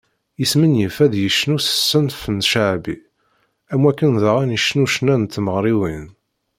Yesmenyif 0.39 0.97
ad 1.05 1.13
yecnu 1.17 1.57
s 1.59 1.67
ṣṣenf 1.81 2.21
n 2.29 2.37
cceɛbi, 2.47 2.95
am 3.73 3.81
wakken 3.85 4.13
daɣen 4.23 4.55
icennu 4.57 4.85
ccna 4.91 5.15
n 5.17 5.23
tmeɣriwin. 5.33 6.07